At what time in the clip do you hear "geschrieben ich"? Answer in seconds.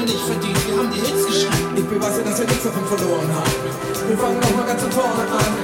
1.26-1.84